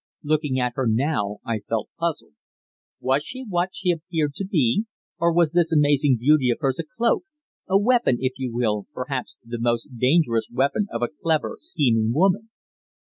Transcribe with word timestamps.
Looking 0.23 0.59
at 0.59 0.73
her 0.77 0.87
now, 0.89 1.37
I 1.45 1.59
felt 1.59 1.91
puzzled. 1.99 2.33
Was 3.01 3.23
she 3.23 3.45
what 3.47 3.69
she 3.73 3.91
appeared 3.91 4.33
to 4.33 4.47
be, 4.47 4.85
or 5.19 5.31
was 5.31 5.51
this 5.51 5.71
amazing 5.71 6.17
beauty 6.19 6.49
of 6.49 6.57
hers 6.59 6.79
a 6.79 6.83
cloak, 6.97 7.23
a 7.69 7.77
weapon 7.77 8.17
if 8.19 8.33
you 8.37 8.51
will, 8.51 8.87
perhaps 8.95 9.35
the 9.45 9.59
most 9.59 9.95
dangerous 9.99 10.47
weapon 10.51 10.87
of 10.91 11.03
a 11.03 11.07
clever, 11.21 11.55
scheming 11.59 12.11
woman? 12.13 12.49